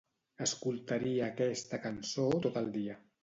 Escoltaria 0.45 1.27
aquesta 1.27 1.81
cançó 1.85 2.27
tot 2.49 2.61
el 2.65 2.75
dia. 2.81 2.97